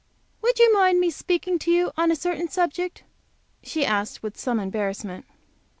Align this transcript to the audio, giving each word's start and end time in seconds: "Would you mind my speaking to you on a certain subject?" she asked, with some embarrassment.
"Would 0.41 0.57
you 0.57 0.73
mind 0.73 0.99
my 0.99 1.09
speaking 1.09 1.59
to 1.59 1.69
you 1.69 1.91
on 1.95 2.09
a 2.09 2.15
certain 2.15 2.47
subject?" 2.47 3.03
she 3.61 3.85
asked, 3.85 4.23
with 4.23 4.35
some 4.35 4.59
embarrassment. 4.59 5.27